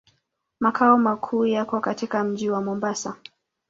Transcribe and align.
Makao 0.59 0.97
makuu 0.97 1.45
yako 1.45 1.79
katika 1.79 2.23
mji 2.23 2.49
wa 2.49 2.61
Mombasa. 2.61 3.15